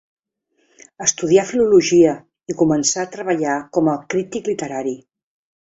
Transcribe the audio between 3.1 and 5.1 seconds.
treballar com a crític literari.